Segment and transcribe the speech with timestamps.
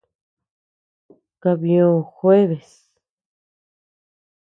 [1.41, 2.69] Kabyio jueves.